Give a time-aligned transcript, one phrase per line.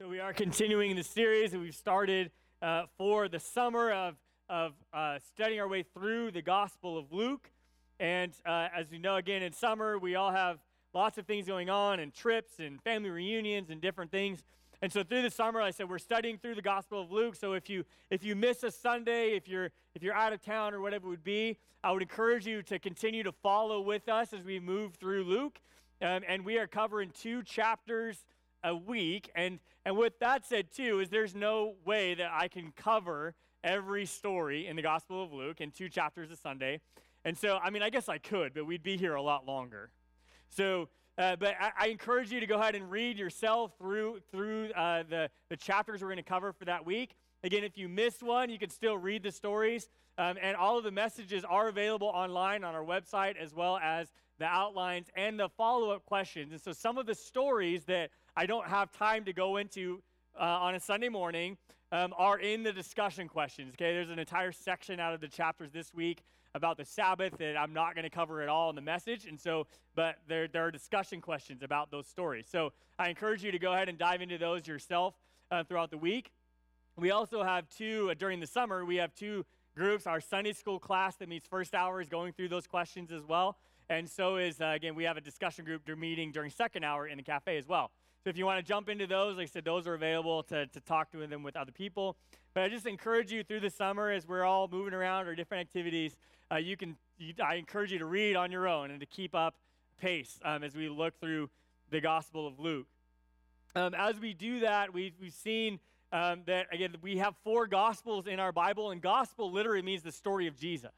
[0.00, 2.30] So we are continuing the series that we've started
[2.62, 4.14] uh, for the summer of,
[4.48, 7.50] of uh, studying our way through the Gospel of Luke.
[7.98, 10.60] And uh, as you know, again, in summer, we all have
[10.94, 14.44] lots of things going on and trips and family reunions and different things.
[14.82, 17.34] And so through the summer, like I said we're studying through the Gospel of Luke.
[17.34, 20.74] So if you if you miss a Sunday, if you're if you're out of town
[20.74, 24.32] or whatever it would be, I would encourage you to continue to follow with us
[24.32, 25.58] as we move through Luke.
[26.00, 28.24] Um, and we are covering two chapters
[28.64, 29.30] a week.
[29.34, 33.34] And, and with that said, too, is there's no way that I can cover
[33.64, 36.80] every story in the Gospel of Luke in two chapters a Sunday.
[37.24, 39.90] And so, I mean, I guess I could, but we'd be here a lot longer.
[40.50, 44.70] So, uh, but I, I, encourage you to go ahead and read yourself through through
[44.70, 47.16] uh, the, the chapters we're going to cover for that week.
[47.42, 49.88] Again, if you missed one, you can still read the stories.
[50.16, 54.08] Um, and all of the messages are available online on our website, as well as
[54.38, 56.52] the outlines and the follow up questions.
[56.52, 60.02] And so, some of the stories that I don't have time to go into
[60.38, 61.56] uh, on a Sunday morning
[61.90, 63.74] um, are in the discussion questions.
[63.74, 66.22] Okay, there's an entire section out of the chapters this week
[66.54, 69.26] about the Sabbath that I'm not going to cover at all in the message.
[69.26, 72.46] And so, but there, there are discussion questions about those stories.
[72.50, 75.14] So I encourage you to go ahead and dive into those yourself
[75.50, 76.30] uh, throughout the week.
[76.96, 79.44] We also have two, uh, during the summer, we have two
[79.76, 80.06] groups.
[80.06, 83.56] Our Sunday school class that meets first hour is going through those questions as well.
[83.88, 87.16] And so is, uh, again, we have a discussion group meeting during second hour in
[87.16, 87.90] the cafe as well.
[88.24, 90.66] So if you want to jump into those, like I said, those are available to,
[90.66, 92.16] to talk to them with other people.
[92.52, 95.60] But I just encourage you through the summer as we're all moving around or different
[95.60, 96.16] activities,
[96.50, 99.34] uh, you can, you, I encourage you to read on your own and to keep
[99.34, 99.54] up
[100.00, 101.48] pace um, as we look through
[101.90, 102.86] the Gospel of Luke.
[103.76, 105.78] Um, as we do that, we've, we've seen
[106.12, 110.12] um, that, again, we have four Gospels in our Bible, and Gospel literally means the
[110.12, 110.90] story of Jesus,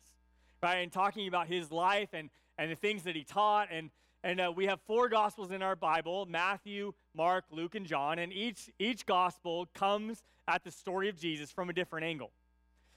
[0.62, 0.76] right?
[0.76, 3.90] And talking about his life and, and the things that he taught and
[4.22, 8.18] and uh, we have four gospels in our Bible Matthew, Mark, Luke, and John.
[8.18, 12.30] And each, each gospel comes at the story of Jesus from a different angle.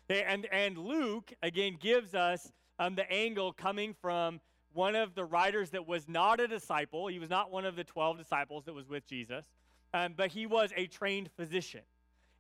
[0.10, 4.42] And, and Luke, again, gives us um, the angle coming from
[4.74, 7.08] one of the writers that was not a disciple.
[7.08, 9.46] He was not one of the 12 disciples that was with Jesus,
[9.94, 11.82] um, but he was a trained physician.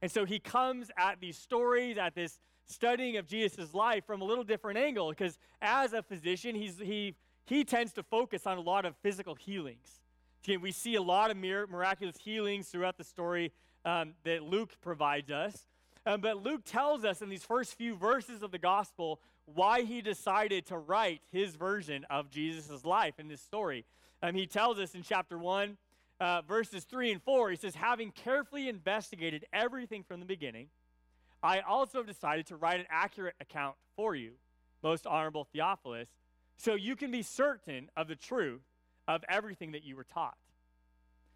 [0.02, 4.26] And so he comes at these stories, at this studying of Jesus' life from a
[4.26, 8.62] little different angle because as a physician, he's, he he tends to focus on a
[8.62, 10.00] lot of physical healings.
[10.48, 13.54] We see a lot of miraculous healings throughout the story
[13.86, 15.68] um, that Luke provides us.
[16.06, 20.02] Um, but Luke tells us in these first few verses of the gospel why he
[20.02, 23.86] decided to write his version of Jesus' life in this story.
[24.22, 25.78] Um, he tells us in chapter 1,
[26.20, 30.68] uh, verses 3 and 4, he says, Having carefully investigated everything from the beginning,
[31.42, 34.34] I also have decided to write an accurate account for you,
[34.82, 36.08] most honorable Theophilus
[36.58, 38.62] so you can be certain of the truth
[39.08, 40.38] of everything that you were taught.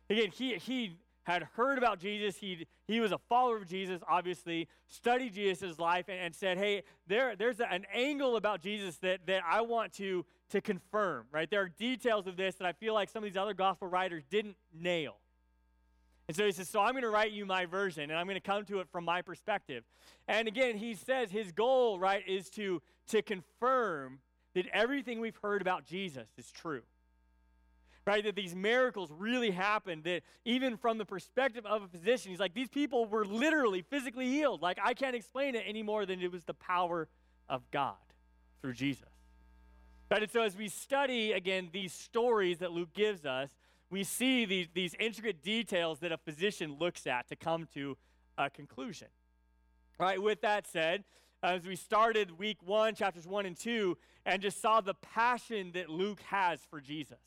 [0.10, 2.38] Again, he, he had heard about Jesus.
[2.38, 6.84] He, he was a follower of Jesus, obviously, studied Jesus' life, and, and said, hey,
[7.08, 11.50] there, there's a, an angle about Jesus that, that I want to, to confirm, right?
[11.50, 14.24] There are details of this that I feel like some of these other gospel writers
[14.30, 15.18] didn't nail.
[16.30, 18.36] And so he says, So I'm going to write you my version, and I'm going
[18.36, 19.84] to come to it from my perspective.
[20.28, 24.20] And again, he says his goal, right, is to, to confirm
[24.58, 26.82] that everything we've heard about Jesus is true.
[28.06, 28.24] Right?
[28.24, 32.54] That these miracles really happened, that even from the perspective of a physician, he's like,
[32.54, 34.62] these people were literally physically healed.
[34.62, 37.08] Like, I can't explain it any more than it was the power
[37.48, 37.96] of God
[38.62, 39.10] through Jesus.
[40.10, 40.24] Right?
[40.24, 43.50] And so, as we study, again, these stories that Luke gives us,
[43.90, 47.98] we see these, these intricate details that a physician looks at to come to
[48.38, 49.10] a conclusion.
[50.00, 51.04] Right, with that said,
[51.44, 55.90] as we started week one, chapters one and two, and just saw the passion that
[55.90, 57.20] Luke has for Jesus.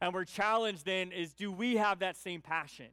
[0.00, 2.88] And we're challenged then is do we have that same passion?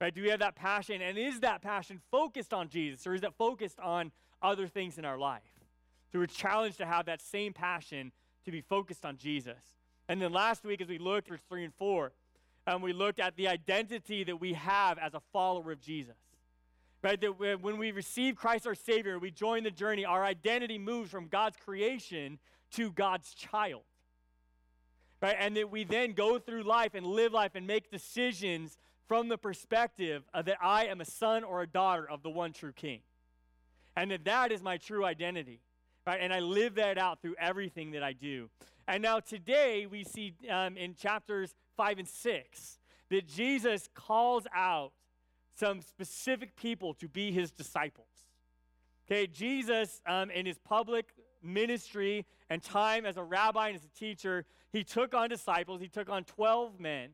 [0.00, 0.14] Right?
[0.14, 1.02] Do we have that passion?
[1.02, 5.04] And is that passion focused on Jesus or is it focused on other things in
[5.04, 5.42] our life?
[6.12, 8.12] So we're challenged to have that same passion
[8.44, 9.56] to be focused on Jesus.
[10.08, 12.12] And then last week, as we looked, verse 3 and 4,
[12.66, 16.16] um, we looked at the identity that we have as a follower of Jesus.
[17.02, 17.20] Right?
[17.20, 21.28] That when we receive Christ our Savior, we join the journey, our identity moves from
[21.28, 22.38] God's creation
[22.72, 23.82] to God's child.
[25.22, 25.36] Right?
[25.38, 29.38] And that we then go through life and live life and make decisions from the
[29.38, 33.00] perspective that I am a son or a daughter of the one true King.
[33.96, 35.60] And that that is my true identity.
[36.06, 36.20] Right?
[36.20, 38.50] And I live that out through everything that I do.
[38.86, 42.78] And now today we see um, in chapters 5 and 6
[43.10, 44.92] that Jesus calls out
[45.58, 48.06] some specific people to be his disciples.
[49.10, 51.06] Okay, Jesus, um, in his public
[51.42, 55.80] ministry and time as a rabbi and as a teacher, he took on disciples.
[55.80, 57.10] He took on 12 men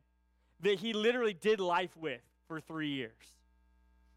[0.61, 3.13] that he literally did life with for three years.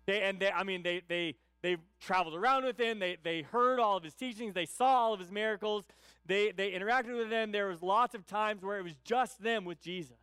[0.06, 3.00] They, and they, I mean, they, they, they traveled around with him.
[3.00, 4.54] They, they heard all of his teachings.
[4.54, 5.86] They saw all of his miracles.
[6.26, 7.52] They, they interacted with him.
[7.52, 10.18] There was lots of times where it was just them with Jesus,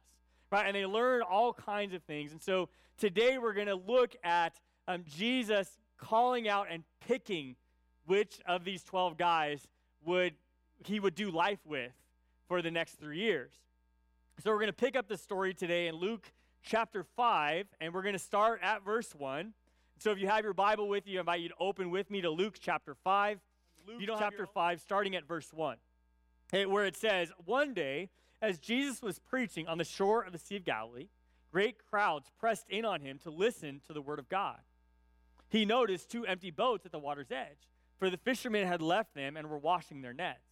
[0.50, 0.66] right?
[0.66, 2.32] And they learned all kinds of things.
[2.32, 2.68] And so
[2.98, 4.54] today we're going to look at
[4.88, 7.56] um, Jesus calling out and picking
[8.06, 9.66] which of these 12 guys
[10.04, 10.34] would
[10.84, 11.92] he would do life with
[12.46, 13.52] for the next three years.
[14.42, 16.32] So we're going to pick up the story today in Luke
[16.62, 19.52] chapter 5, and we're going to start at verse 1.
[19.98, 22.20] So if you have your Bible with you, I invite you to open with me
[22.22, 23.38] to Luke chapter 5.
[23.86, 25.76] Luke you don't chapter 5, starting at verse 1,
[26.66, 28.10] where it says, One day,
[28.42, 31.08] as Jesus was preaching on the shore of the Sea of Galilee,
[31.54, 34.58] great crowds pressed in on him to listen to the word of God.
[35.48, 39.36] He noticed two empty boats at the water's edge, for the fishermen had left them
[39.36, 40.48] and were washing their nets.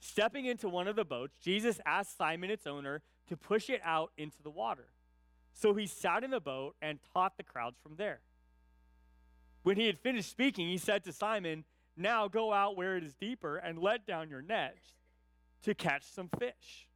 [0.00, 4.10] Stepping into one of the boats, Jesus asked Simon, its owner, to push it out
[4.18, 4.88] into the water.
[5.52, 8.18] So he sat in the boat and taught the crowds from there.
[9.62, 11.64] When he had finished speaking, he said to Simon,
[11.96, 14.88] Now go out where it is deeper and let down your nets
[15.62, 16.88] to catch some fish.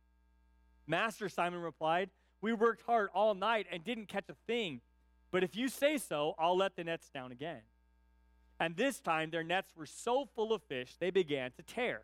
[0.89, 2.11] Master, Simon replied,
[2.41, 4.81] We worked hard all night and didn't catch a thing.
[5.31, 7.61] But if you say so, I'll let the nets down again.
[8.59, 12.03] And this time their nets were so full of fish, they began to tear.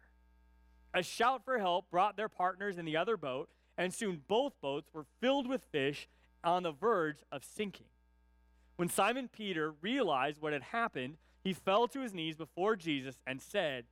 [0.94, 4.88] A shout for help brought their partners in the other boat, and soon both boats
[4.94, 6.09] were filled with fish
[6.43, 7.88] on the verge of sinking.
[8.77, 13.41] When Simon Peter realized what had happened, he fell to his knees before Jesus and
[13.41, 13.85] said,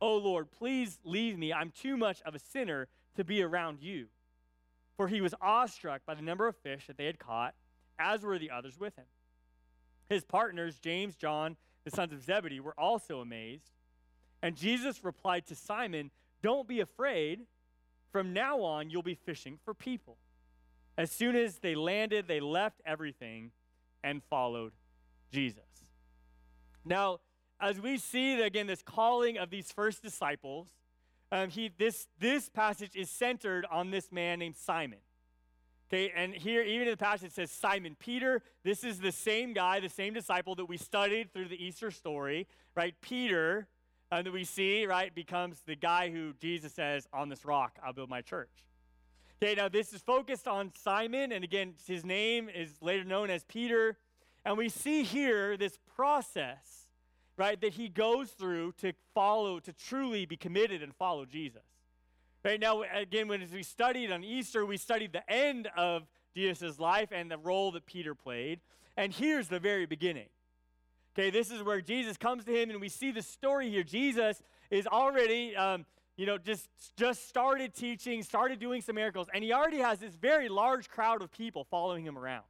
[0.00, 1.52] Oh Lord, please leave me.
[1.52, 4.06] I'm too much of a sinner to be around you.
[5.00, 7.54] For he was awestruck by the number of fish that they had caught,
[7.98, 9.06] as were the others with him.
[10.10, 13.70] His partners, James, John, the sons of Zebedee, were also amazed.
[14.42, 16.10] And Jesus replied to Simon,
[16.42, 17.46] Don't be afraid.
[18.12, 20.18] From now on, you'll be fishing for people.
[20.98, 23.52] As soon as they landed, they left everything
[24.04, 24.72] and followed
[25.32, 25.62] Jesus.
[26.84, 27.20] Now,
[27.58, 30.68] as we see again this calling of these first disciples,
[31.32, 34.98] um, he, this, this passage is centered on this man named Simon.
[35.92, 38.42] Okay, and here, even in the passage, it says Simon Peter.
[38.62, 42.46] This is the same guy, the same disciple that we studied through the Easter story,
[42.76, 42.94] right?
[43.00, 43.66] Peter,
[44.12, 47.92] uh, that we see, right, becomes the guy who Jesus says, On this rock, I'll
[47.92, 48.50] build my church.
[49.42, 53.42] Okay, now this is focused on Simon, and again, his name is later known as
[53.44, 53.96] Peter.
[54.44, 56.79] And we see here this process,
[57.36, 61.62] right, that he goes through to follow, to truly be committed and follow Jesus.
[62.44, 67.10] Right now, again, when we studied on Easter, we studied the end of Jesus' life
[67.12, 68.60] and the role that Peter played.
[68.96, 70.28] And here's the very beginning.
[71.14, 73.82] Okay, this is where Jesus comes to him, and we see the story here.
[73.82, 74.40] Jesus
[74.70, 75.84] is already, um,
[76.16, 80.14] you know, just just started teaching, started doing some miracles, and he already has this
[80.14, 82.44] very large crowd of people following him around.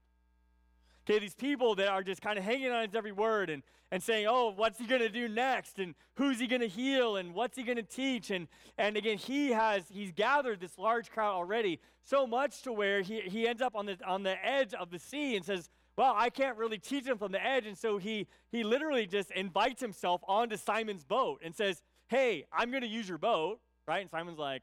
[1.10, 4.00] Okay, these people that are just kind of hanging on his every word and, and
[4.00, 5.80] saying, oh, what's he going to do next?
[5.80, 7.16] And who's he going to heal?
[7.16, 8.30] And what's he going to teach?
[8.30, 8.46] And,
[8.78, 13.22] and again, he has, he's gathered this large crowd already, so much to where he,
[13.22, 16.30] he ends up on the, on the edge of the sea and says, well, I
[16.30, 17.66] can't really teach him from the edge.
[17.66, 22.70] And so he, he literally just invites himself onto Simon's boat and says, hey, I'm
[22.70, 23.58] going to use your boat,
[23.88, 24.00] right?
[24.00, 24.62] And Simon's like,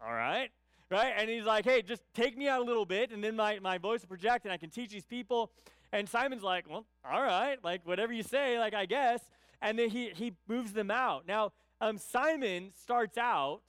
[0.00, 0.50] all right
[0.90, 1.12] right?
[1.16, 3.78] And he's like, hey, just take me out a little bit, and then my, my
[3.78, 5.50] voice will project, and I can teach these people.
[5.92, 9.20] And Simon's like, well, all right, like whatever you say, like I guess.
[9.62, 11.26] And then he, he moves them out.
[11.26, 13.60] Now, um, Simon starts out,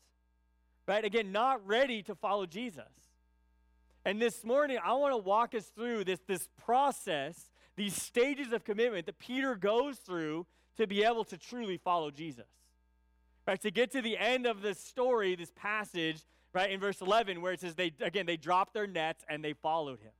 [0.88, 2.84] right, again, not ready to follow Jesus.
[4.06, 8.64] And this morning, I want to walk us through this, this process, these stages of
[8.64, 10.46] commitment that Peter goes through
[10.78, 12.48] to be able to truly follow Jesus.
[13.48, 16.22] Right, to get to the end of this story, this passage,
[16.54, 19.54] right, in verse 11, where it says, they, again, they dropped their nets and they
[19.54, 20.12] followed him.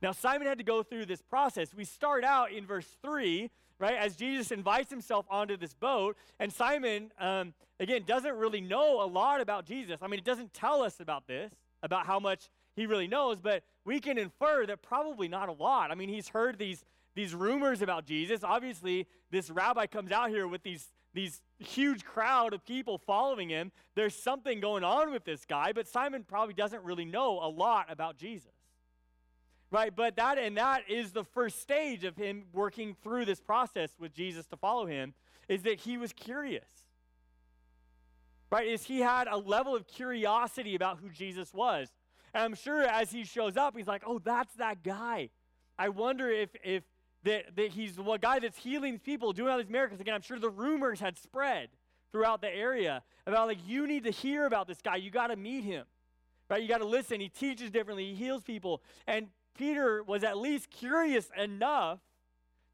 [0.00, 1.74] Now, Simon had to go through this process.
[1.74, 6.52] We start out in verse 3, right, as Jesus invites himself onto this boat, and
[6.52, 9.98] Simon, um, again, doesn't really know a lot about Jesus.
[10.02, 13.64] I mean, it doesn't tell us about this, about how much he really knows, but
[13.84, 15.90] we can infer that probably not a lot.
[15.90, 16.84] I mean, he's heard these,
[17.16, 18.44] these rumors about Jesus.
[18.44, 23.72] Obviously, this rabbi comes out here with these these huge crowd of people following him.
[23.96, 27.86] There's something going on with this guy, but Simon probably doesn't really know a lot
[27.88, 28.52] about Jesus.
[29.72, 29.94] Right?
[29.94, 34.14] But that and that is the first stage of him working through this process with
[34.14, 35.12] Jesus to follow him
[35.48, 36.68] is that he was curious.
[38.50, 38.68] Right?
[38.68, 41.88] Is he had a level of curiosity about who Jesus was.
[42.32, 45.30] And I'm sure as he shows up, he's like, "Oh, that's that guy."
[45.78, 46.84] I wonder if if
[47.24, 50.00] that, that he's the guy that's healing people, doing all these miracles.
[50.00, 51.68] Again, I'm sure the rumors had spread
[52.12, 54.96] throughout the area about like you need to hear about this guy.
[54.96, 55.84] You got to meet him.
[56.48, 56.62] Right?
[56.62, 57.20] You got to listen.
[57.20, 58.06] He teaches differently.
[58.06, 58.82] He heals people.
[59.06, 62.00] And Peter was at least curious enough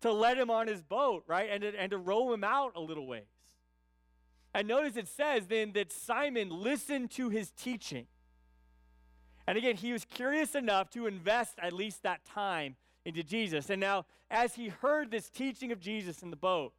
[0.03, 1.49] to let him on his boat, right?
[1.51, 3.25] And to, and to row him out a little ways.
[4.55, 8.07] And notice it says then that Simon listened to his teaching.
[9.47, 13.71] And again, he was curious enough to invest at least that time into Jesus.
[13.71, 16.73] And now, as he heard this teaching of Jesus in the boat,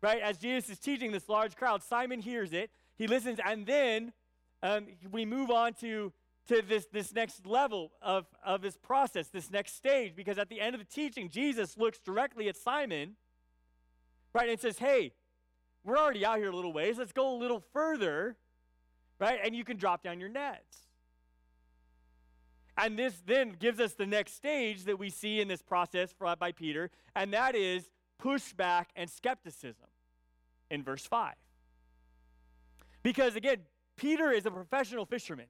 [0.00, 4.12] right, as Jesus is teaching this large crowd, Simon hears it, he listens, and then
[4.62, 6.12] um, we move on to,
[6.48, 10.60] to this, this next level of, of this process, this next stage, because at the
[10.60, 13.16] end of the teaching, Jesus looks directly at Simon,
[14.32, 15.12] right, and says, Hey,
[15.84, 16.98] we're already out here a little ways.
[16.98, 18.36] Let's go a little further,
[19.18, 19.40] right?
[19.42, 20.81] And you can drop down your nets.
[22.76, 26.52] And this then gives us the next stage that we see in this process by
[26.52, 27.90] Peter, and that is
[28.22, 29.88] pushback and skepticism
[30.70, 31.34] in verse 5.
[33.02, 33.58] Because again,
[33.96, 35.46] Peter is a professional fisherman.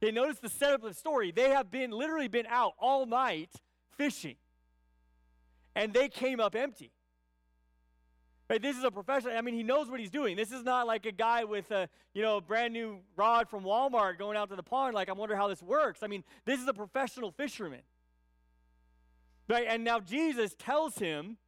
[0.00, 1.30] They notice the setup of the story.
[1.30, 3.50] They have been literally been out all night
[3.96, 4.36] fishing.
[5.76, 6.92] And they came up empty.
[8.48, 9.34] Right, this is a professional.
[9.36, 10.36] I mean, he knows what he's doing.
[10.36, 14.18] This is not like a guy with a you know brand new rod from Walmart
[14.18, 14.94] going out to the pond.
[14.94, 16.02] Like, I wonder how this works.
[16.02, 17.80] I mean, this is a professional fisherman.
[19.48, 21.38] Right, and now Jesus tells him,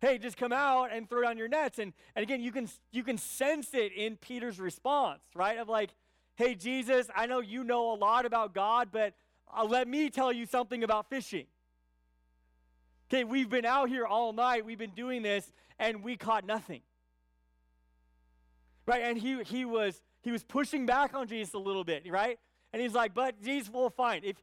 [0.00, 3.02] "Hey, just come out and throw down your nets." And and again, you can you
[3.02, 5.58] can sense it in Peter's response, right?
[5.58, 5.90] Of like,
[6.36, 9.14] "Hey, Jesus, I know you know a lot about God, but
[9.52, 11.46] uh, let me tell you something about fishing."
[13.10, 14.66] Okay, we've been out here all night.
[14.66, 16.82] We've been doing this, and we caught nothing.
[18.86, 19.02] Right?
[19.02, 22.38] And he he was he was pushing back on Jesus a little bit, right?
[22.72, 24.22] And he's like, "But Jesus, will fine.
[24.24, 24.36] If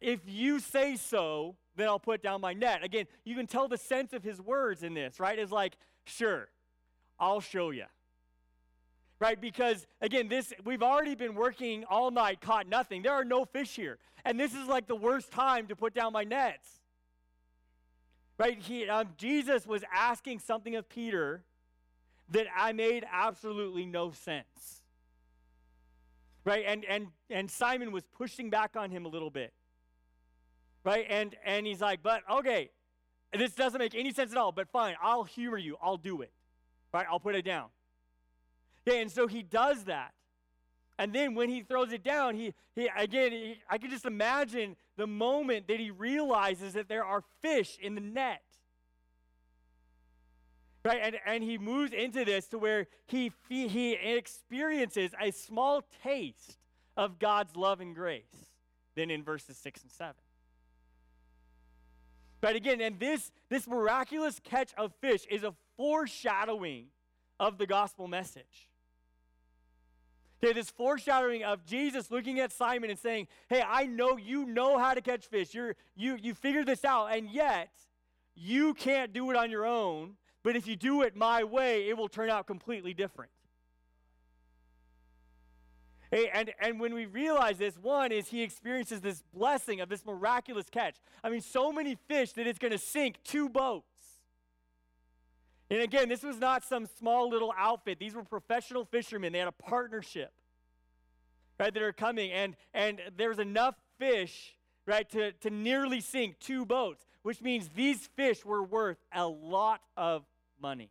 [0.00, 3.76] if you say so, then I'll put down my net." Again, you can tell the
[3.76, 5.38] sense of his words in this, right?
[5.38, 6.48] Is like, "Sure,
[7.20, 7.86] I'll show you."
[9.20, 9.38] Right?
[9.38, 13.02] Because again, this we've already been working all night, caught nothing.
[13.02, 16.14] There are no fish here, and this is like the worst time to put down
[16.14, 16.77] my nets.
[18.38, 18.58] Right?
[18.58, 21.42] He, um, Jesus was asking something of Peter
[22.30, 24.82] that I made absolutely no sense.
[26.44, 26.64] Right?
[26.66, 29.52] And and and Simon was pushing back on him a little bit.
[30.84, 31.04] Right?
[31.08, 32.70] And and he's like, "But okay,
[33.36, 35.76] this doesn't make any sense at all, but fine, I'll humor you.
[35.82, 36.32] I'll do it.
[36.94, 37.06] Right?
[37.10, 37.66] I'll put it down."
[38.86, 40.14] Okay, and so he does that.
[40.98, 44.76] And then when he throws it down, he, he again, he, I can just imagine
[44.98, 48.42] the moment that he realizes that there are fish in the net.
[50.84, 51.00] Right?
[51.02, 56.58] And, and he moves into this to where he, he experiences a small taste
[56.96, 58.48] of God's love and grace
[58.98, 60.14] then in verses 6 and 7.
[62.40, 66.86] But again, and this, this miraculous catch of fish is a foreshadowing
[67.38, 68.67] of the gospel message.
[70.42, 74.78] Okay, this foreshadowing of Jesus looking at Simon and saying, Hey, I know you know
[74.78, 75.52] how to catch fish.
[75.52, 77.70] You're, you, you figured this out, and yet
[78.36, 80.14] you can't do it on your own.
[80.44, 83.32] But if you do it my way, it will turn out completely different.
[86.10, 90.06] Hey, and, and when we realize this, one is he experiences this blessing of this
[90.06, 90.96] miraculous catch.
[91.22, 93.87] I mean, so many fish that it's going to sink two boats.
[95.70, 97.98] And again, this was not some small little outfit.
[97.98, 99.32] These were professional fishermen.
[99.32, 100.32] They had a partnership,
[101.60, 102.32] right, that are coming.
[102.32, 104.56] And, and there's enough fish,
[104.86, 109.82] right, to, to nearly sink two boats, which means these fish were worth a lot
[109.96, 110.24] of
[110.60, 110.90] money.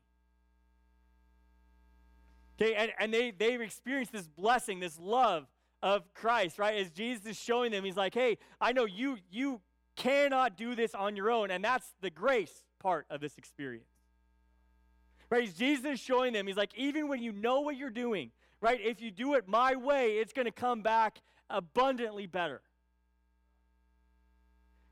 [2.62, 5.48] Okay, and, and they, they've experienced this blessing, this love
[5.82, 6.76] of Christ, right?
[6.78, 9.62] As Jesus is showing them, he's like, hey, I know you, you
[9.96, 11.52] cannot do this on your own.
[11.52, 13.97] And that's the grace part of this experience.
[15.30, 15.54] Right?
[15.54, 18.32] Jesus is showing them, he's like, even when you know what you're doing,
[18.62, 18.80] right?
[18.82, 22.62] If you do it my way, it's going to come back abundantly better.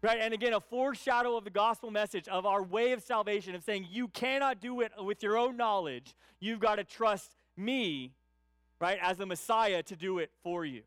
[0.02, 0.20] Right?
[0.22, 3.88] And again, a foreshadow of the gospel message of our way of salvation, of saying
[3.90, 6.14] you cannot do it with your own knowledge.
[6.40, 8.12] You've got to trust me,
[8.80, 10.84] right, as the Messiah to do it for you.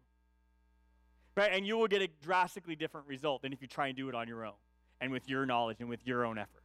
[1.37, 1.51] Right?
[1.53, 4.15] And you will get a drastically different result than if you try and do it
[4.15, 4.55] on your own
[5.01, 6.63] and with your knowledge and with your own effort.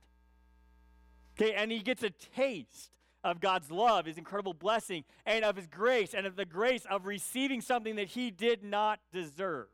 [1.36, 2.92] Okay, and he gets a taste
[3.24, 7.06] of God's love, his incredible blessing, and of his grace, and of the grace of
[7.06, 9.68] receiving something that he did not deserve.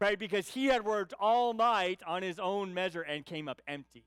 [0.00, 0.18] Right?
[0.18, 4.04] Because he had worked all night on his own measure and came up empty.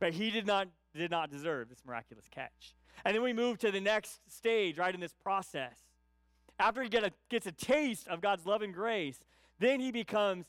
[0.00, 2.74] But he did not did not deserve this miraculous catch.
[3.04, 5.76] And then we move to the next stage, right, in this process.
[6.58, 9.18] After he get a, gets a taste of God's love and grace,
[9.58, 10.46] then he becomes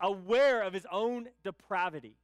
[0.00, 2.16] aware of his own depravity.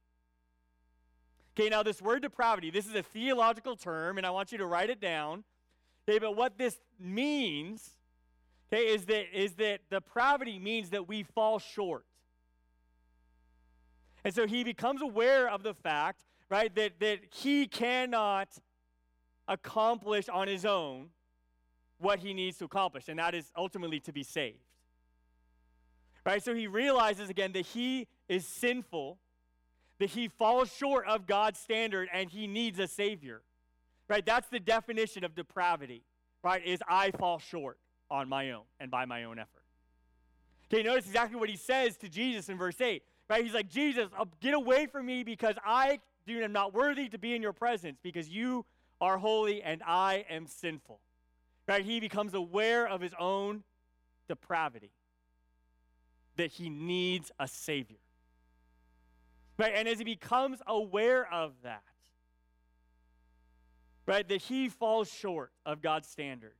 [1.59, 4.65] Okay, now this word depravity, this is a theological term, and I want you to
[4.65, 5.43] write it down.
[6.07, 7.97] Okay, but what this means
[8.71, 12.05] okay, is that, is that depravity means that we fall short.
[14.23, 18.47] And so he becomes aware of the fact, right, that, that he cannot
[19.45, 21.07] accomplish on his own
[21.97, 24.63] what he needs to accomplish, and that is ultimately to be saved.
[26.25, 26.41] Right?
[26.41, 29.17] So he realizes again that he is sinful,
[29.99, 33.41] that he falls short of God's standard, and he needs a Savior.
[34.07, 34.25] Right?
[34.25, 36.03] That's the definition of depravity,
[36.43, 36.65] right?
[36.65, 37.77] Is I fall short
[38.09, 39.63] on my own and by my own effort.
[40.71, 43.03] Okay, notice exactly what he says to Jesus in verse 8.
[43.29, 43.43] Right?
[43.43, 47.17] He's like, Jesus, uh, get away from me because I do, am not worthy to
[47.17, 48.65] be in your presence because you
[48.99, 50.99] are holy and I am sinful.
[51.67, 51.85] Right?
[51.85, 53.63] He becomes aware of his own
[54.27, 54.91] depravity,
[56.37, 57.97] that he needs a Savior.
[59.59, 59.73] Right?
[59.75, 61.83] And as he becomes aware of that,
[64.05, 66.53] right, that he falls short of God's standard,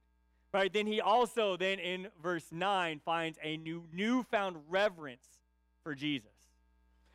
[0.53, 5.25] right, then he also then in verse 9 finds a new newfound reverence
[5.81, 6.27] for Jesus.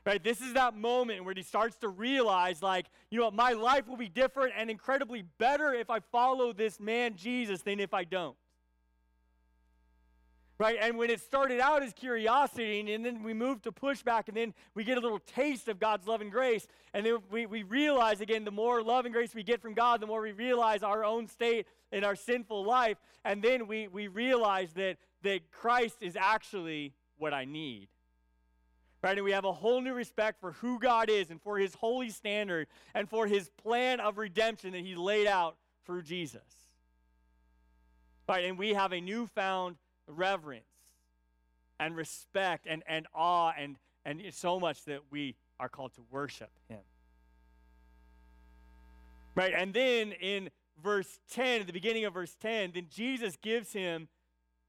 [0.07, 0.23] Right?
[0.25, 3.97] This is that moment where he starts to realize, like, you know, my life will
[3.97, 8.37] be different and incredibly better if I follow this man Jesus than if I don't.
[10.65, 10.79] Right?
[10.81, 14.55] And when it started out as curiosity, and then we move to pushback, and then
[14.75, 18.23] we get a little taste of God's love and grace, and then we, we realize
[18.23, 21.05] again, the more love and grace we get from God, the more we realize our
[21.05, 26.17] own state in our sinful life, and then we, we realize that, that Christ is
[26.17, 27.89] actually what I need.
[29.03, 29.19] Right?
[29.19, 32.09] And we have a whole new respect for who God is and for his holy
[32.09, 36.41] standard and for his plan of redemption that he laid out through Jesus.
[38.27, 38.47] Right?
[38.47, 39.77] And we have a newfound
[40.07, 40.65] reverence
[41.79, 46.51] and respect and, and awe and, and so much that we are called to worship
[46.69, 46.81] him.
[49.35, 49.53] Right?
[49.57, 50.51] And then in
[50.83, 54.09] verse 10, at the beginning of verse 10, then Jesus gives him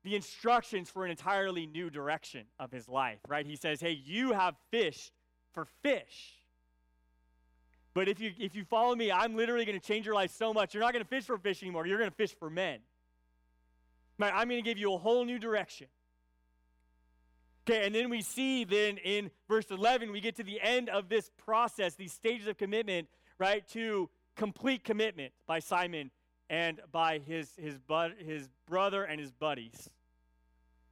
[0.03, 3.45] the instructions for an entirely new direction of his life, right?
[3.45, 5.11] He says, Hey, you have fished
[5.51, 6.35] for fish.
[7.95, 10.53] But if you if you follow me, I'm literally going to change your life so
[10.53, 10.73] much.
[10.73, 11.87] You're not going to fish for fish anymore.
[11.87, 12.79] You're going to fish for men.
[14.17, 14.31] Right?
[14.33, 15.87] I'm going to give you a whole new direction.
[17.67, 21.09] Okay, and then we see then in verse 11, we get to the end of
[21.09, 23.07] this process, these stages of commitment,
[23.39, 26.11] right, to complete commitment by Simon
[26.49, 29.89] and by his his bud, his brother and his buddies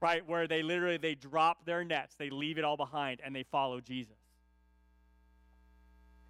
[0.01, 3.43] right where they literally they drop their nets they leave it all behind and they
[3.43, 4.17] follow jesus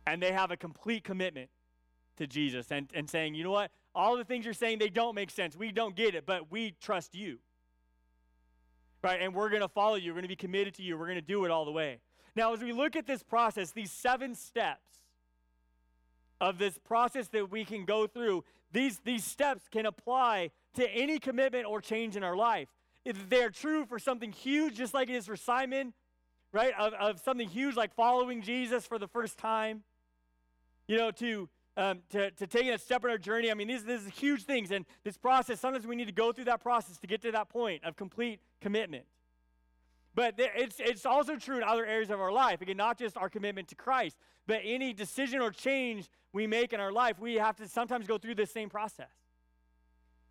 [0.06, 1.50] and they have a complete commitment
[2.18, 5.16] to jesus and, and saying you know what all the things you're saying they don't
[5.16, 5.56] make sense.
[5.56, 7.40] We don't get it but we trust you.
[9.04, 9.22] Right?
[9.22, 10.12] And we're going to follow you.
[10.12, 10.98] We're going to be committed to you.
[10.98, 12.00] We're going to do it all the way.
[12.36, 14.80] Now as we look at this process these seven steps
[16.42, 21.20] of this process that we can go through these, these steps can apply to any
[21.20, 22.68] commitment or change in our life.
[23.06, 25.94] If they're true for something huge, just like it is for Simon,
[26.52, 26.74] right?
[26.78, 29.84] Of, of something huge like following Jesus for the first time,
[30.88, 33.50] you know, to, um, to, to taking a step in our journey.
[33.52, 34.72] I mean, these, these are huge things.
[34.72, 37.50] And this process, sometimes we need to go through that process to get to that
[37.50, 39.06] point of complete commitment.
[40.16, 42.62] But it's, it's also true in other areas of our life.
[42.62, 46.80] Again, not just our commitment to Christ, but any decision or change we make in
[46.80, 49.10] our life, we have to sometimes go through this same process.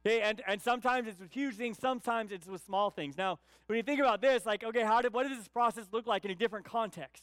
[0.05, 3.17] Okay, and, and sometimes it's with huge things, sometimes it's with small things.
[3.17, 6.09] Now, when you think about this, like, okay, how did what does this process look
[6.09, 7.23] like in a different context?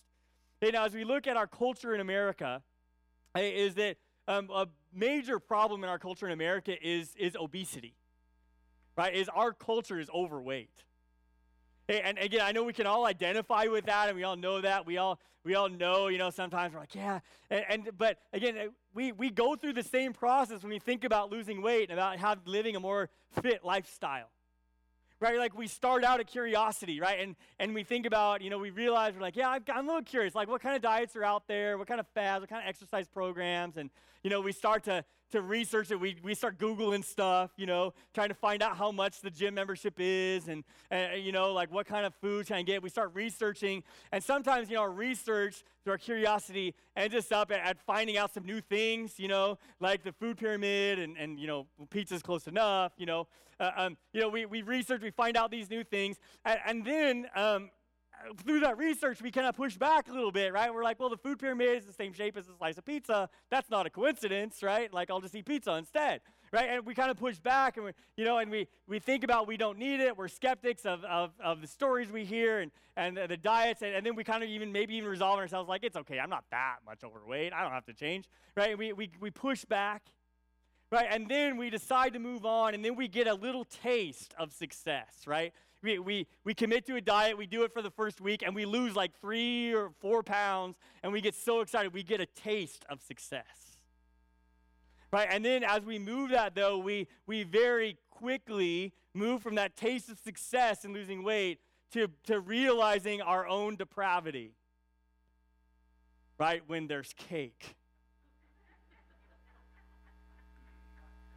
[0.62, 2.62] Okay, now, as we look at our culture in America,
[3.38, 3.98] is that
[4.30, 7.96] um, a major problem in our culture in America is, is obesity,
[8.96, 9.14] right?
[9.14, 10.84] Is our culture is overweight.
[11.88, 14.62] Hey, and again, I know we can all identify with that, and we all know
[14.62, 14.86] that.
[14.86, 17.22] We all we all know, you know, sometimes we're like, yeah.
[17.50, 18.64] And, and but again, uh,
[18.94, 22.20] we we go through the same process when we think about losing weight and about
[22.20, 23.10] how living a more
[23.42, 24.30] fit lifestyle.
[25.22, 25.38] Right?
[25.38, 27.20] Like we start out at curiosity, right?
[27.20, 30.04] And and we think about, you know, we realize we're like, yeah, I'm a little
[30.04, 30.36] curious.
[30.36, 31.78] Like, what kind of diets are out there?
[31.80, 32.42] What kind of fads?
[32.42, 33.78] What kind of exercise programs?
[33.78, 33.90] And
[34.24, 36.00] you know, we start to to research it.
[36.00, 39.54] We, we start Googling stuff, you know, trying to find out how much the gym
[39.54, 42.82] membership is and, and, you know, like what kind of food can I get.
[42.82, 43.84] We start researching.
[44.12, 48.18] And sometimes, you know, our research through our curiosity ends us up at, at finding
[48.18, 52.22] out some new things, you know, like the food pyramid and, and you know, pizza's
[52.22, 53.28] close enough, you know.
[53.60, 56.18] Uh, um, you know, we, we research, we find out these new things.
[56.46, 57.70] And, and then um,
[58.44, 60.74] through that research, we kind of push back a little bit, right?
[60.74, 63.30] We're like, well, the food pyramid is the same shape as a slice of pizza.
[63.50, 64.94] That's not a coincidence, right?
[64.94, 66.70] Like, I'll just eat pizza instead, right?
[66.70, 69.48] And we kind of push back, and we, you know, and we, we think about
[69.48, 70.18] we don't need it.
[70.18, 73.96] We're skeptics of, of, of the stories we hear and, and the, the diets, and,
[73.96, 76.44] and then we kind of even maybe even resolve ourselves like, it's okay, I'm not
[76.52, 77.54] that much overweight.
[77.54, 78.72] I don't have to change, right?
[78.72, 80.04] And we, we, we push back,
[80.92, 81.08] right?
[81.10, 84.52] And then we decide to move on, and then we get a little taste of
[84.52, 85.54] success, right?
[85.82, 88.54] We, we, we commit to a diet, we do it for the first week, and
[88.54, 91.94] we lose like three or four pounds, and we get so excited.
[91.94, 93.78] We get a taste of success.
[95.12, 95.28] Right?
[95.32, 100.10] And then as we move that, though, we, we very quickly move from that taste
[100.10, 101.60] of success and losing weight
[101.94, 104.52] to, to realizing our own depravity.
[106.38, 106.62] Right?
[106.68, 107.76] When there's cake.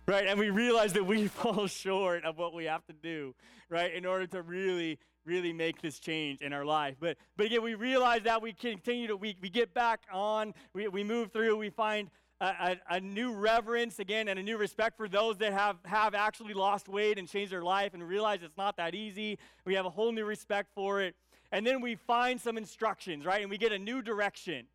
[0.07, 0.27] right?
[0.27, 3.35] And we realize that we fall short of what we have to do,
[3.73, 6.97] right, in order to really, really make this change in our life.
[7.01, 10.87] But, but again, we realize that we continue to, we, we get back on, we,
[10.89, 14.97] we move through, we find a, a, a, new reverence again and a new respect
[14.99, 18.59] for those that have, have actually lost weight and changed their life and realize it's
[18.59, 19.39] not that easy.
[19.65, 21.15] We have a whole new respect for it.
[21.51, 23.41] And then we find some instructions, right?
[23.41, 24.67] And we get a new direction,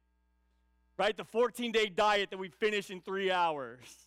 [0.97, 1.15] right?
[1.15, 4.06] The 14 day diet that we finish in three hours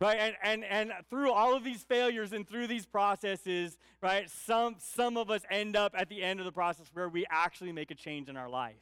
[0.00, 0.18] right?
[0.18, 5.16] And, and and through all of these failures and through these processes right some some
[5.16, 7.94] of us end up at the end of the process where we actually make a
[7.94, 8.76] change in our life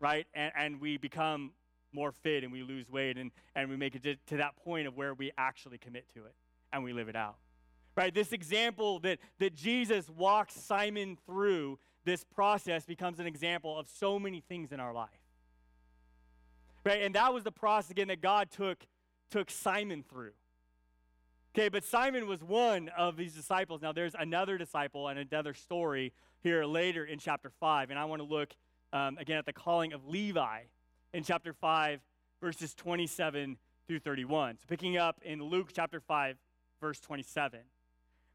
[0.00, 0.26] right?
[0.34, 1.52] And, and we become
[1.92, 4.86] more fit and we lose weight and, and we make it to, to that point
[4.86, 6.34] of where we actually commit to it
[6.72, 7.36] and we live it out
[7.96, 8.12] right?
[8.12, 14.18] This example that that jesus walks simon through this process becomes an example of so
[14.18, 15.08] many things in our life
[16.84, 17.02] right?
[17.02, 18.84] And that was the process again that god took
[19.30, 20.32] took Simon through.
[21.56, 23.80] Okay, but Simon was one of these disciples.
[23.80, 27.90] Now, there's another disciple and another story here later in chapter 5.
[27.90, 28.54] And I want to look
[28.92, 30.62] um, again at the calling of Levi
[31.12, 32.00] in chapter 5,
[32.40, 33.56] verses 27
[33.86, 34.58] through 31.
[34.58, 36.36] So, picking up in Luke chapter 5,
[36.80, 37.60] verse 27.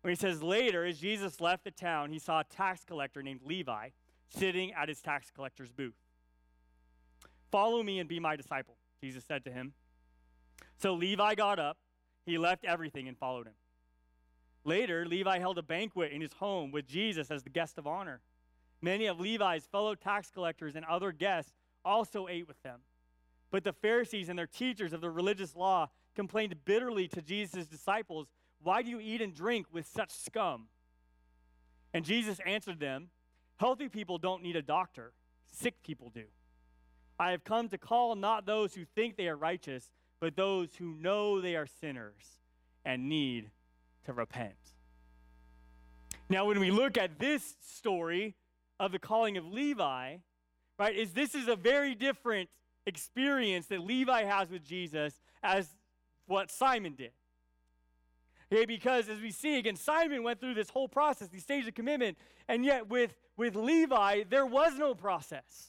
[0.01, 3.41] When he says, Later, as Jesus left the town, he saw a tax collector named
[3.43, 3.89] Levi
[4.29, 5.97] sitting at his tax collector's booth.
[7.51, 9.73] Follow me and be my disciple, Jesus said to him.
[10.81, 11.77] So Levi got up,
[12.25, 13.53] he left everything and followed him.
[14.63, 18.21] Later, Levi held a banquet in his home with Jesus as the guest of honor.
[18.81, 22.79] Many of Levi's fellow tax collectors and other guests also ate with them.
[23.51, 28.27] But the Pharisees and their teachers of the religious law complained bitterly to Jesus' disciples,
[28.61, 30.67] Why do you eat and drink with such scum?
[31.93, 33.09] And Jesus answered them,
[33.57, 35.13] Healthy people don't need a doctor,
[35.45, 36.25] sick people do.
[37.17, 39.89] I have come to call not those who think they are righteous,
[40.19, 42.39] but those who know they are sinners
[42.85, 43.51] and need
[44.05, 44.55] to repent.
[46.29, 48.35] Now, when we look at this story
[48.79, 50.17] of the calling of Levi,
[50.77, 52.49] right, is this is a very different
[52.85, 55.67] experience that Levi has with Jesus as
[56.27, 57.11] what Simon did.
[58.51, 61.75] Okay, because as we see again, Simon went through this whole process, these stages of
[61.75, 65.67] commitment, and yet with, with Levi, there was no process.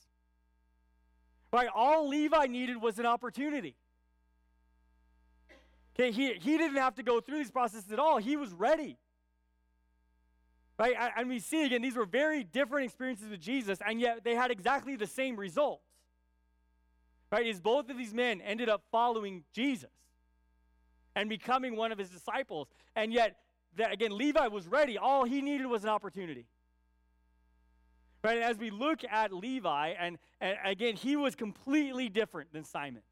[1.52, 1.68] Right?
[1.74, 3.74] All Levi needed was an opportunity.
[6.08, 8.18] He, he didn't have to go through these processes at all.
[8.18, 8.96] He was ready.
[10.78, 10.94] Right?
[11.16, 14.50] And we see again, these were very different experiences with Jesus, and yet they had
[14.50, 15.84] exactly the same results.
[17.30, 17.46] Right?
[17.46, 19.90] Is both of these men ended up following Jesus
[21.14, 22.68] and becoming one of his disciples.
[22.96, 23.36] And yet,
[23.76, 24.96] that, again, Levi was ready.
[24.96, 26.46] All he needed was an opportunity.
[28.24, 28.36] Right?
[28.36, 33.02] And as we look at Levi, and, and again, he was completely different than Simon.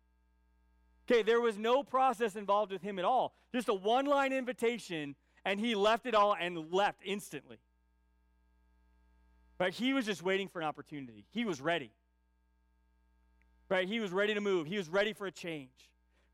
[1.10, 3.34] Okay, there was no process involved with him at all.
[3.54, 7.58] Just a one line invitation, and he left it all and left instantly.
[9.58, 9.72] Right?
[9.72, 11.24] He was just waiting for an opportunity.
[11.30, 11.90] He was ready.
[13.70, 13.88] Right?
[13.88, 14.66] He was ready to move.
[14.66, 15.70] He was ready for a change.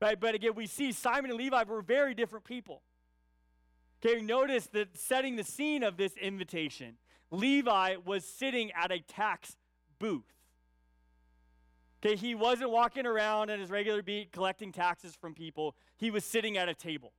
[0.01, 0.19] Right?
[0.19, 2.81] But again, we see Simon and Levi were very different people.
[4.05, 6.97] Okay, notice that setting the scene of this invitation,
[7.31, 9.55] Levi was sitting at a tax
[9.99, 10.34] booth.
[12.05, 15.75] Okay, he wasn't walking around at his regular beat collecting taxes from people.
[15.97, 17.13] He was sitting at a table.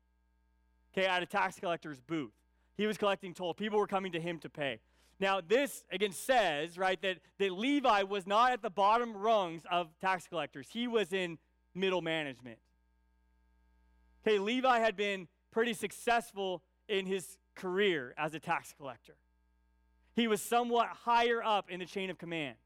[0.96, 2.30] Okay, at a tax collector's booth.
[2.76, 3.52] He was collecting toll.
[3.52, 4.78] People were coming to him to pay.
[5.18, 9.88] Now, this again says, right, that, that Levi was not at the bottom rungs of
[10.00, 10.68] tax collectors.
[10.70, 11.38] He was in
[11.74, 12.58] middle management.
[14.24, 19.16] Okay, Levi had been pretty successful in his career as a tax collector.
[20.14, 22.56] He was somewhat higher up in the chain of command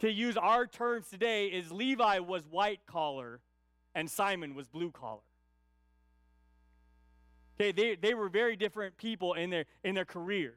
[0.00, 3.40] to use our terms today, is Levi was white collar
[3.94, 5.20] and Simon was blue collar.
[7.60, 10.56] Okay, they, they were very different people in their in their careers.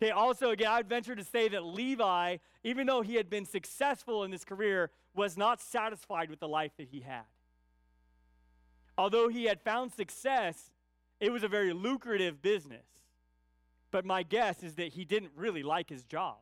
[0.00, 4.22] Okay, also again, I'd venture to say that Levi, even though he had been successful
[4.22, 7.24] in his career, was not satisfied with the life that he had.
[8.98, 10.70] Although he had found success,
[11.18, 12.86] it was a very lucrative business.
[13.90, 16.36] But my guess is that he didn't really like his job.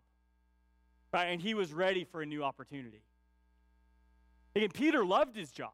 [1.15, 1.27] Right?
[1.27, 3.05] And he was ready for a new opportunity.
[4.57, 5.71] Again, Peter loved his job,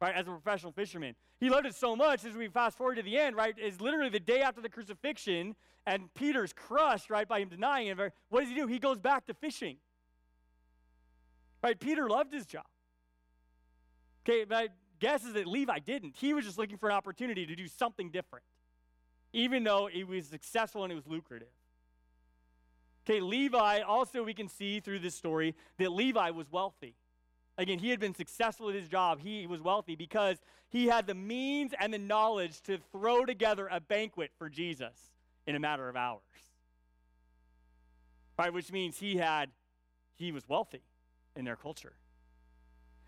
[0.00, 1.14] right, as a professional fisherman.
[1.38, 4.08] He loved it so much as we fast forward to the end, right, is literally
[4.08, 5.54] the day after the crucifixion,
[5.86, 7.98] and Peter's crushed, right, by him denying him.
[8.28, 8.66] What does he do?
[8.66, 9.76] He goes back to fishing.
[11.62, 11.78] Right?
[11.78, 12.66] Peter loved his job.
[14.28, 14.66] Okay, my
[14.98, 16.16] guess is that Levi didn't.
[16.16, 18.44] He was just looking for an opportunity to do something different,
[19.32, 21.46] even though it was successful and it was lucrative.
[23.06, 26.94] Okay, Levi, also we can see through this story that Levi was wealthy.
[27.58, 29.20] Again, he had been successful at his job.
[29.20, 30.38] He was wealthy because
[30.70, 35.10] he had the means and the knowledge to throw together a banquet for Jesus
[35.46, 36.22] in a matter of hours.
[38.38, 39.50] Right, which means he had
[40.16, 40.82] he was wealthy
[41.36, 41.92] in their culture.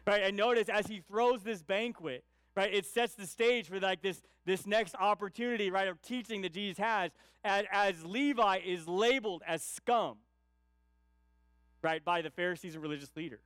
[0.07, 2.23] Right, and notice as he throws this banquet,
[2.57, 6.53] right, it sets the stage for like this this next opportunity, right, of teaching that
[6.53, 7.11] Jesus has
[7.45, 10.19] as, as Levi is labeled as scum,
[11.83, 13.41] right, by the Pharisees and religious leaders.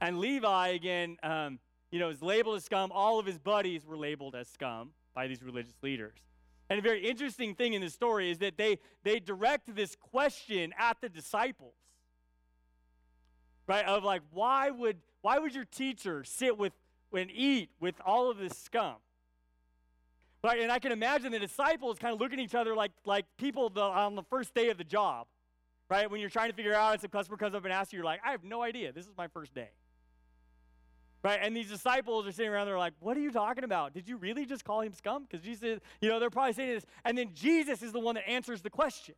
[0.00, 1.58] And Levi, again, um,
[1.90, 2.92] you know, is labeled as scum.
[2.92, 6.18] All of his buddies were labeled as scum by these religious leaders.
[6.68, 10.72] And a very interesting thing in this story is that they, they direct this question
[10.78, 11.74] at the disciples.
[13.66, 13.84] Right?
[13.84, 16.72] Of like, why would why would your teacher sit with
[17.12, 18.96] and eat with all of this scum?
[20.42, 20.60] Right?
[20.60, 23.68] And I can imagine the disciples kind of looking at each other like, like people
[23.68, 25.26] the, on the first day of the job.
[25.88, 26.10] Right?
[26.10, 28.04] When you're trying to figure out, and some customer comes up and asks you, you're
[28.04, 28.92] like, I have no idea.
[28.92, 29.70] This is my first day.
[31.22, 31.40] Right?
[31.42, 33.92] And these disciples are sitting around there like, what are you talking about?
[33.92, 35.26] Did you really just call him scum?
[35.28, 36.86] Because Jesus, you know, they're probably saying this.
[37.04, 39.14] And then Jesus is the one that answers the question.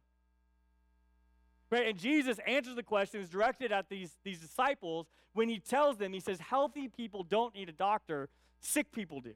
[1.73, 1.89] Right?
[1.89, 6.13] And Jesus answers the question, is directed at these, these disciples when he tells them,
[6.13, 8.29] he says, healthy people don't need a doctor,
[8.61, 9.33] sick people do.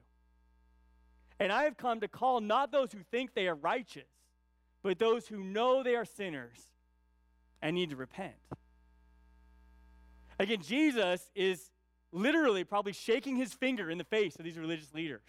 [1.39, 4.07] And I have come to call not those who think they are righteous,
[4.83, 6.59] but those who know they are sinners
[7.59, 8.35] and need to repent.
[10.39, 11.71] Again, Jesus is
[12.11, 15.23] literally probably shaking his finger in the face of these religious leaders.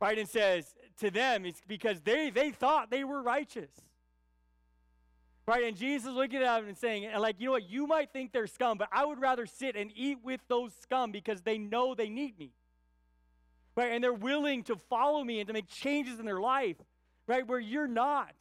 [0.00, 0.18] Right?
[0.18, 3.70] And says to them, it's because they, they thought they were righteous.
[5.46, 5.64] Right?
[5.64, 8.46] And Jesus looking at them and saying, like, you know what, you might think they're
[8.46, 12.08] scum, but I would rather sit and eat with those scum because they know they
[12.08, 12.52] need me.
[13.76, 13.92] Right?
[13.92, 16.76] And they're willing to follow me and to make changes in their life,
[17.26, 17.46] right?
[17.46, 18.34] Where you're not.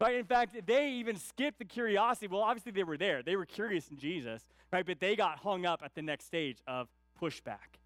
[0.00, 0.16] Right?
[0.16, 2.28] In fact, they even skipped the curiosity.
[2.28, 3.22] Well, obviously they were there.
[3.22, 4.42] They were curious in Jesus,
[4.72, 4.86] right?
[4.86, 6.88] But they got hung up at the next stage of
[7.20, 7.79] pushback.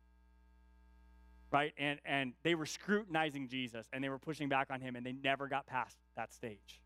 [1.55, 1.73] Right?
[1.79, 5.13] And and they were scrutinizing Jesus and they were pushing back on him and they
[5.13, 6.81] never got past that stage.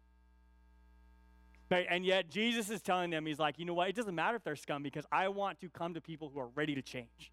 [1.70, 1.86] Right?
[1.88, 3.88] And yet Jesus is telling them, he's like, you know what?
[3.88, 6.48] It doesn't matter if they're scum because I want to come to people who are
[6.54, 7.32] ready to change.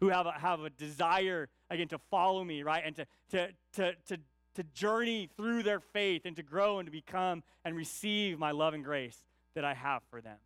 [0.00, 2.82] Who have a, have a desire, again, to follow me, right?
[2.84, 4.18] And to, to, to, to
[4.56, 8.72] to journey through their faith and to grow and to become and receive my love
[8.72, 9.18] and grace
[9.54, 10.38] that I have for them.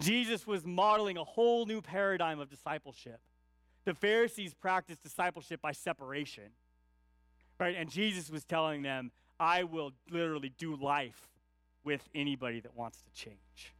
[0.00, 3.20] Jesus was modeling a whole new paradigm of discipleship.
[3.84, 6.50] The Pharisees practiced discipleship by separation.
[7.58, 7.76] Right?
[7.76, 11.28] And Jesus was telling them, I will literally do life
[11.84, 13.74] with anybody that wants to change.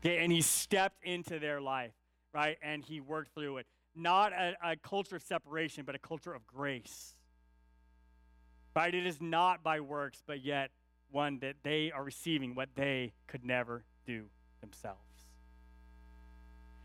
[0.00, 1.94] Okay, and he stepped into their life,
[2.32, 2.58] right?
[2.62, 6.46] And he worked through it not a, a culture of separation, but a culture of
[6.46, 7.14] grace.
[8.74, 8.94] Right?
[8.94, 10.70] It is not by works, but yet
[11.10, 14.24] one that they are receiving what they could never do
[14.60, 14.98] themselves.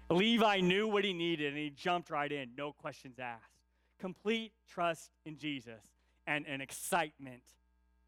[0.09, 3.53] Levi knew what he needed and he jumped right in, no questions asked.
[3.99, 5.83] Complete trust in Jesus
[6.25, 7.43] and an excitement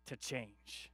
[0.07, 0.91] to change.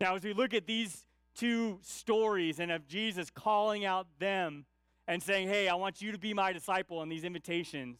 [0.00, 4.64] Now, as we look at these two stories and of Jesus calling out them
[5.06, 7.98] and saying, Hey, I want you to be my disciple in these invitations,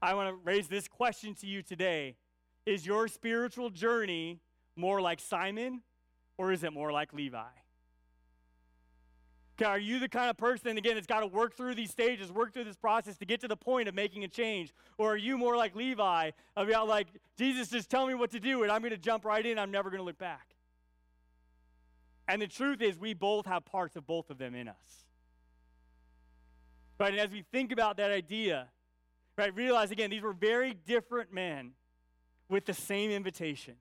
[0.00, 2.16] I want to raise this question to you today.
[2.64, 4.40] Is your spiritual journey
[4.76, 5.82] more like Simon
[6.36, 7.40] or is it more like Levi?
[9.64, 12.52] Are you the kind of person, again, that's got to work through these stages, work
[12.52, 14.72] through this process to get to the point of making a change?
[14.98, 18.62] Or are you more like Levi, about like, Jesus, just tell me what to do
[18.62, 20.54] and I'm going to jump right in, I'm never going to look back?
[22.28, 24.76] And the truth is, we both have parts of both of them in us.
[27.00, 27.12] Right?
[27.12, 28.68] And as we think about that idea,
[29.36, 31.72] right, realize again, these were very different men
[32.48, 33.74] with the same invitation.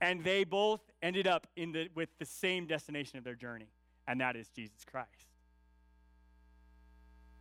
[0.00, 3.68] And they both ended up in the, with the same destination of their journey,
[4.06, 5.08] and that is Jesus Christ.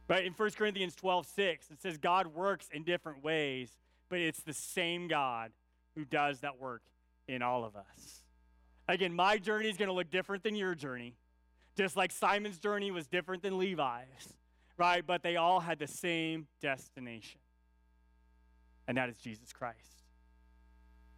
[0.10, 0.26] Right?
[0.26, 3.72] In 1 Corinthians 12, 6, it says God works in different ways,
[4.10, 5.52] but it's the same God
[5.96, 6.82] who does that work
[7.28, 8.24] in all of us.
[8.88, 11.16] Again, my journey is going to look different than your journey.
[11.76, 14.34] Just like Simon's journey was different than Levi's,
[14.78, 15.04] right?
[15.06, 17.40] But they all had the same destination,
[18.88, 20.04] and that is Jesus Christ.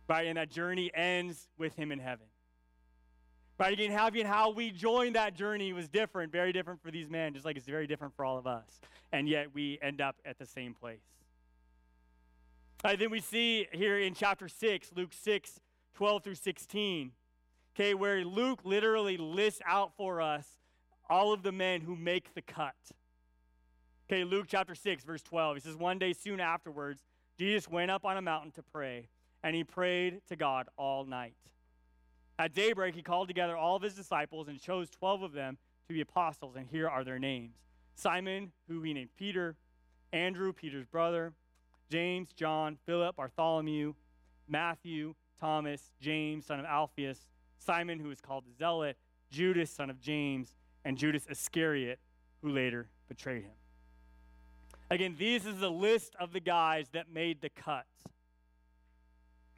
[0.08, 0.28] Right?
[0.28, 2.28] And that journey ends with him in heaven.
[3.58, 3.72] Right?
[3.72, 7.34] Again, how, again, how we joined that journey was different, very different for these men,
[7.34, 8.80] just like it's very different for all of us.
[9.14, 11.00] And yet we end up at the same place.
[12.84, 15.60] Right, then we see here in chapter 6, Luke 6,
[15.96, 17.12] 12 through 16,
[17.74, 20.46] okay, where Luke literally lists out for us
[21.10, 22.76] all of the men who make the cut.
[24.08, 25.56] Okay, Luke chapter 6, verse 12.
[25.58, 27.02] He says, One day soon afterwards,
[27.40, 29.08] Jesus went up on a mountain to pray,
[29.44, 31.34] and he prayed to God all night.
[32.38, 35.94] At daybreak, he called together all of his disciples and chose 12 of them to
[35.94, 37.56] be apostles, and here are their names
[37.96, 39.56] Simon, who he named Peter,
[40.12, 41.34] Andrew, Peter's brother,
[41.90, 43.94] James, John, Philip, Bartholomew,
[44.48, 48.98] Matthew, Thomas, James, son of Alphaeus, Simon, who is called the Zealot,
[49.32, 52.00] Judas, son of James, and Judas Iscariot,
[52.42, 53.52] who later betrayed him.
[54.90, 57.86] Again, this is the list of the guys that made the cut.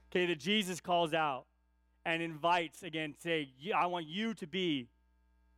[0.10, 1.46] Okay, that Jesus calls out
[2.08, 4.88] and invites again, say, I want you to be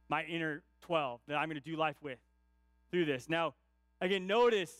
[0.09, 2.17] my inner 12 that I'm going to do life with
[2.89, 3.29] through this.
[3.29, 3.53] Now,
[4.01, 4.73] again, notice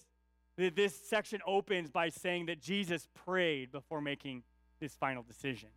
[0.58, 4.42] that this section opens by saying that Jesus prayed before making
[4.80, 5.70] this final decision.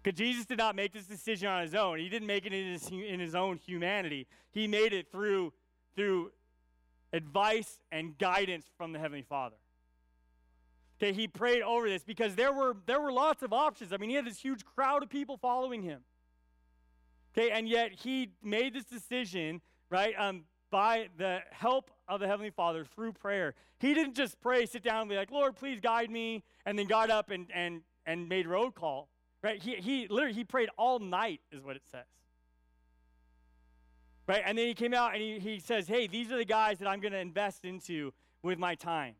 [0.00, 1.98] Because Jesus did not make this decision on his own.
[1.98, 4.28] He didn't make it in his, in his own humanity.
[4.52, 5.52] He made it through,
[5.96, 6.30] through
[7.12, 9.56] advice and guidance from the Heavenly Father.
[10.96, 13.92] Okay, he prayed over this because there were there were lots of options.
[13.92, 16.02] I mean, he had this huge crowd of people following him.
[17.36, 22.50] Okay, and yet he made this decision, right, um, by the help of the Heavenly
[22.50, 23.54] Father through prayer.
[23.80, 26.86] He didn't just pray, sit down and be like, Lord, please guide me, and then
[26.86, 29.08] got up and and and made road call.
[29.42, 29.60] Right?
[29.60, 32.06] He he literally he prayed all night, is what it says.
[34.26, 34.42] Right?
[34.46, 36.88] And then he came out and he, he says, Hey, these are the guys that
[36.88, 39.16] I'm going to invest into with my time.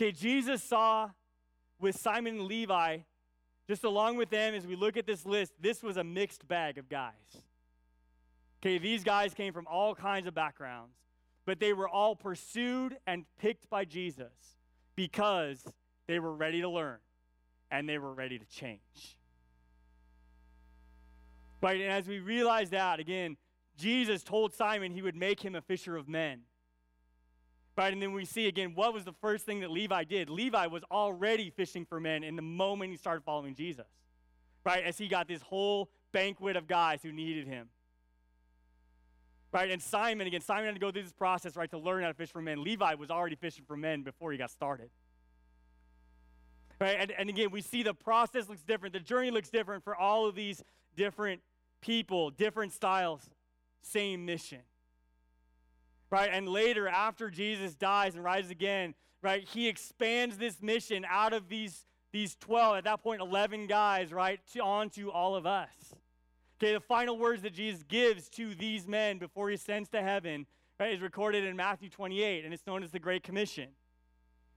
[0.00, 1.10] Okay, Jesus saw
[1.78, 3.00] with Simon and Levi,
[3.68, 6.78] just along with them, as we look at this list, this was a mixed bag
[6.78, 7.12] of guys.
[8.62, 10.94] Okay, these guys came from all kinds of backgrounds,
[11.44, 14.32] but they were all pursued and picked by Jesus
[14.96, 15.66] because
[16.06, 17.00] they were ready to learn
[17.70, 19.18] and they were ready to change.
[21.60, 23.36] Right, and as we realize that, again,
[23.76, 26.40] Jesus told Simon he would make him a fisher of men.
[27.76, 30.28] Right, and then we see again what was the first thing that Levi did?
[30.28, 33.86] Levi was already fishing for men in the moment he started following Jesus.
[34.64, 37.68] Right, as he got this whole banquet of guys who needed him.
[39.52, 42.08] Right, and Simon, again, Simon had to go through this process, right, to learn how
[42.08, 42.62] to fish for men.
[42.62, 44.90] Levi was already fishing for men before he got started.
[46.80, 49.96] Right, and, and again, we see the process looks different, the journey looks different for
[49.96, 50.62] all of these
[50.94, 51.40] different
[51.80, 53.28] people, different styles
[53.82, 54.60] same mission.
[56.10, 56.30] Right?
[56.32, 61.48] And later, after Jesus dies and rises again, right, he expands this mission out of
[61.48, 65.94] these, these 12, at that point, 11 guys, right, to, onto all of us.
[66.58, 70.46] Okay, the final words that Jesus gives to these men before he ascends to heaven
[70.78, 73.68] right, is recorded in Matthew 28, and it's known as the Great Commission.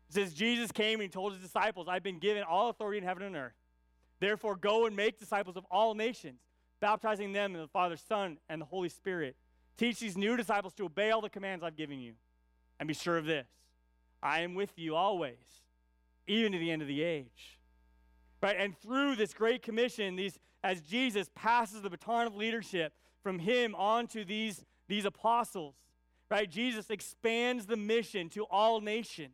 [0.09, 3.23] It says, Jesus came and told his disciples, I've been given all authority in heaven
[3.23, 3.53] and earth.
[4.19, 6.39] Therefore, go and make disciples of all nations
[6.83, 9.37] baptizing them in the Father, Son, and the Holy Spirit.
[9.77, 12.13] Teach these new disciples to obey all the commands I've given you.
[12.79, 13.47] And be sure of this
[14.21, 15.61] I am with you always,
[16.27, 17.59] even to the end of the age.
[18.41, 18.55] Right?
[18.57, 23.75] And through this great commission, these as Jesus passes the baton of leadership from him
[23.75, 25.75] on to these, these apostles,
[26.29, 26.49] right?
[26.49, 29.33] Jesus expands the mission to all nations.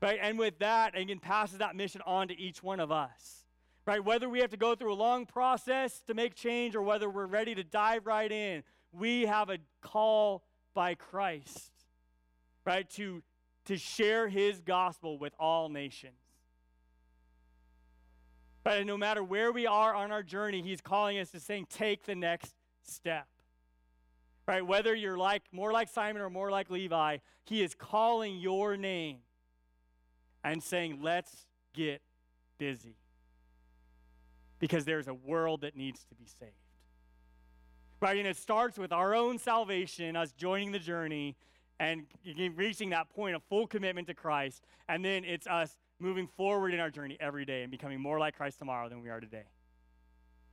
[0.00, 0.18] Right?
[0.20, 3.41] And with that, again, passes that mission on to each one of us
[3.86, 4.04] right?
[4.04, 7.26] Whether we have to go through a long process to make change or whether we're
[7.26, 11.72] ready to dive right in, we have a call by Christ,
[12.64, 12.88] right?
[12.90, 13.22] To,
[13.66, 16.14] to share his gospel with all nations.
[18.64, 18.86] Right?
[18.86, 22.14] no matter where we are on our journey, he's calling us to saying, take the
[22.14, 23.26] next step.
[24.46, 24.64] Right?
[24.64, 29.18] Whether you're like more like Simon or more like Levi, he is calling your name
[30.44, 32.02] and saying, let's get
[32.56, 32.94] busy
[34.62, 36.52] because there's a world that needs to be saved.
[38.00, 38.16] Right?
[38.16, 41.36] And it starts with our own salvation, us joining the journey
[41.80, 42.06] and
[42.54, 44.62] reaching that point of full commitment to Christ.
[44.88, 48.36] And then it's us moving forward in our journey every day and becoming more like
[48.36, 49.46] Christ tomorrow than we are today.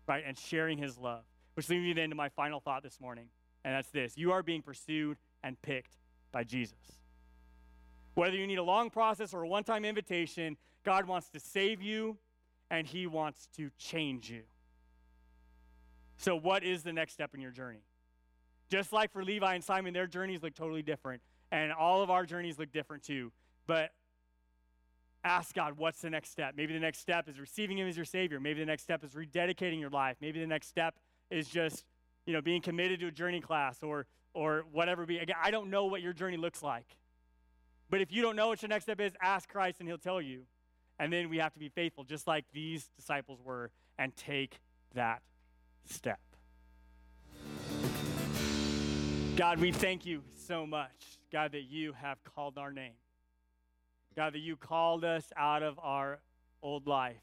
[0.08, 0.24] Right?
[0.26, 1.22] And sharing his love.
[1.54, 3.28] Which leads me then to my final thought this morning.
[3.64, 5.98] And that's this you are being pursued and picked
[6.32, 6.80] by Jesus.
[8.16, 11.84] Whether you need a long process or a one time invitation, God wants to save
[11.84, 12.18] you
[12.70, 14.44] and He wants to change you.
[16.18, 17.84] So, what is the next step in your journey?
[18.70, 22.26] Just like for Levi and Simon, their journeys look totally different, and all of our
[22.26, 23.32] journeys look different too.
[23.68, 23.92] But
[25.24, 26.54] ask God, what's the next step?
[26.56, 28.40] Maybe the next step is receiving Him as your Savior.
[28.40, 30.18] Maybe the next step is rededicating your life.
[30.22, 30.96] Maybe the next step
[31.30, 31.86] is just,
[32.26, 35.18] you know, being committed to a journey class or or whatever be.
[35.18, 36.86] Again, I don't know what your journey looks like.
[37.90, 40.22] But if you don't know what your next step is, ask Christ and He'll tell
[40.22, 40.44] you.
[41.00, 44.60] And then we have to be faithful, just like these disciples were, and take
[44.94, 45.22] that
[45.86, 46.20] step.
[49.38, 52.96] God, we thank you so much, God, that you have called our name.
[54.16, 56.20] God, that you called us out of our
[56.62, 57.22] old life,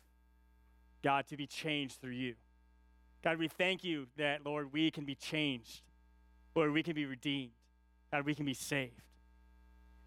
[1.04, 2.34] God, to be changed through you.
[3.22, 5.82] God, we thank you that, Lord, we can be changed.
[6.54, 7.52] Lord, we can be redeemed.
[8.10, 9.02] God, we can be saved.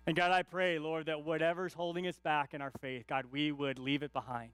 [0.09, 3.51] And God, I pray, Lord, that whatever's holding us back in our faith, God, we
[3.51, 4.49] would leave it behind.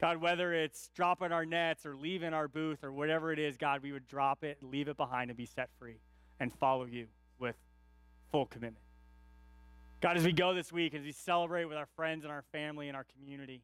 [0.00, 3.82] God, whether it's dropping our nets or leaving our booth or whatever it is, God,
[3.82, 5.98] we would drop it, leave it behind, and be set free
[6.40, 7.08] and follow you
[7.38, 7.56] with
[8.32, 8.82] full commitment.
[10.00, 12.88] God, as we go this week, as we celebrate with our friends and our family
[12.88, 13.60] and our community,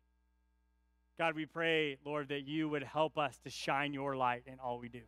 [1.19, 4.79] God, we pray, Lord, that you would help us to shine your light in all
[4.79, 5.01] we do.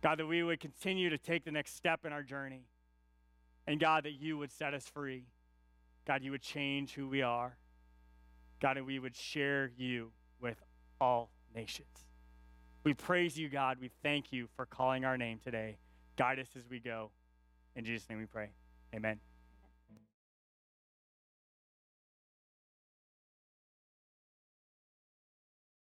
[0.00, 2.66] God, that we would continue to take the next step in our journey.
[3.70, 5.22] And God, that you would set us free.
[6.04, 7.56] God, you would change who we are.
[8.60, 10.10] God, and we would share you
[10.40, 10.56] with
[11.00, 11.86] all nations.
[12.82, 13.78] We praise you, God.
[13.80, 15.78] We thank you for calling our name today.
[16.16, 17.12] Guide us as we go.
[17.76, 18.48] In Jesus' name we pray.
[18.92, 19.20] Amen.